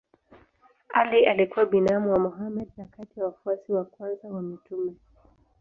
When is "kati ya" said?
2.85-3.25